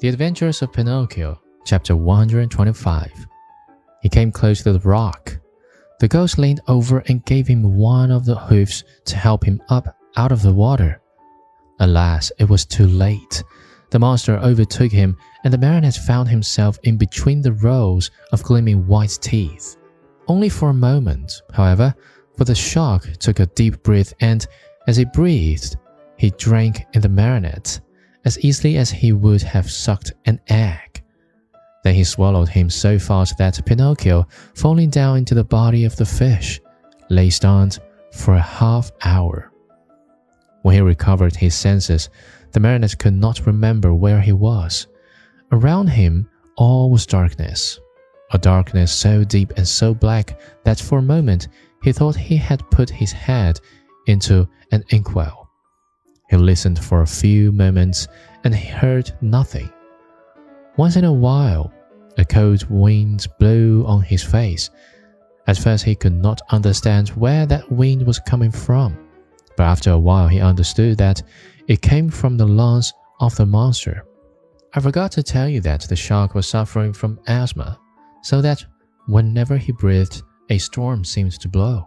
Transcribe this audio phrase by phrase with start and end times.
[0.00, 3.28] The Adventures of Pinocchio, chapter 125.
[4.02, 5.38] He came close to the rock.
[6.00, 9.96] The Goat leaned over and gave him one of the hoofs to help him up
[10.16, 11.00] out of the water.
[11.78, 13.44] Alas, it was too late.
[13.90, 18.88] The monster overtook him, and the marionette found himself in between the rows of gleaming
[18.88, 19.76] white teeth.
[20.26, 21.94] Only for a moment, however,
[22.36, 24.44] for the shark took a deep breath and,
[24.88, 25.76] as he breathed,
[26.16, 27.80] he drank in the marionette
[28.24, 31.02] as easily as he would have sucked an egg.
[31.82, 36.06] Then he swallowed him so fast that Pinocchio, falling down into the body of the
[36.06, 36.60] fish,
[37.10, 37.78] lay stunned
[38.12, 39.52] for a half hour.
[40.62, 42.08] When he recovered his senses,
[42.52, 44.86] the marionette could not remember where he was.
[45.52, 47.78] Around him, all was darkness.
[48.32, 51.48] A darkness so deep and so black that for a moment
[51.82, 53.60] he thought he had put his head
[54.06, 55.43] into an inkwell.
[56.34, 58.08] He listened for a few moments
[58.42, 59.70] and he heard nothing.
[60.76, 61.72] Once in a while,
[62.18, 64.70] a cold wind blew on his face.
[65.46, 68.98] At first, he could not understand where that wind was coming from,
[69.56, 71.22] but after a while, he understood that
[71.68, 74.04] it came from the lungs of the monster.
[74.74, 77.78] I forgot to tell you that the shark was suffering from asthma,
[78.24, 78.64] so that
[79.06, 81.86] whenever he breathed, a storm seemed to blow.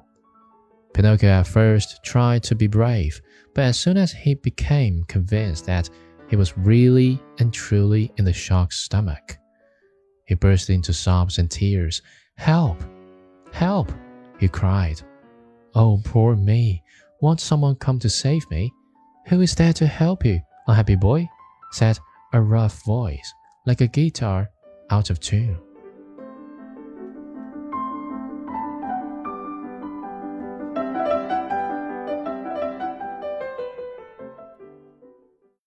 [0.97, 3.21] Pinocchio at first tried to be brave,
[3.53, 5.91] but as soon as he became convinced that
[6.27, 9.37] he was really and truly in the shark's stomach,
[10.25, 12.01] he burst into sobs and tears.
[12.35, 12.81] Help!
[13.51, 13.91] Help!
[14.39, 14.99] he cried.
[15.75, 16.81] Oh, poor me!
[17.21, 18.73] Won't someone come to save me?
[19.27, 21.29] Who is there to help you, unhappy boy?
[21.73, 21.99] said
[22.33, 23.35] a rough voice,
[23.67, 24.49] like a guitar
[24.89, 25.59] out of tune.